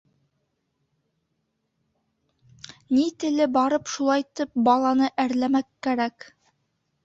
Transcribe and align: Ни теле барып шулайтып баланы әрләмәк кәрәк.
Ни 2.95 3.05
теле 3.27 3.49
барып 3.61 3.95
шулайтып 3.99 4.61
баланы 4.71 5.15
әрләмәк 5.29 5.73
кәрәк. 5.89 6.31